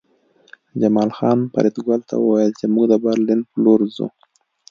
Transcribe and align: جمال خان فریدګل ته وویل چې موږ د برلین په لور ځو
جمال 0.81 1.09
خان 1.17 1.39
فریدګل 1.53 2.01
ته 2.09 2.15
وویل 2.19 2.51
چې 2.59 2.65
موږ 2.73 2.85
د 2.89 2.93
برلین 3.05 3.41
په 3.49 3.55
لور 3.63 3.79
ځو 3.95 4.07